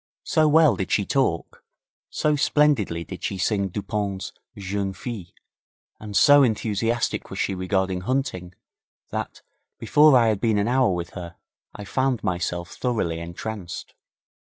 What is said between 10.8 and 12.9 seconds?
with her, I found myself